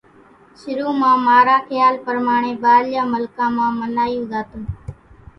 شرو 0.59 0.89
مان 0.99 1.17
مارا 1.25 1.57
کيال 1.69 1.95
پرماڻي 2.05 2.53
ٻارليان 2.63 3.07
ملڪان 3.15 3.49
مان 3.57 3.71
منايون 3.81 4.23
زاتون 4.31 4.63